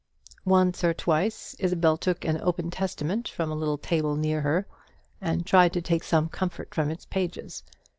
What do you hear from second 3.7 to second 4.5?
table near